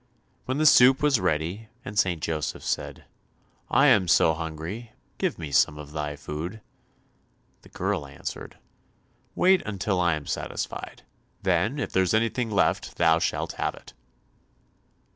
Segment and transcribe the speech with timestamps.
[0.45, 2.23] When the soup was ready and St.
[2.23, 3.05] Joseph said,
[3.69, 6.59] "I am so hungry, give me some of thy food,"
[7.61, 8.57] the girl answered,
[9.35, 11.03] "Wait until I am satisfied;
[11.43, 13.93] then if there is anything left thou shalt have it."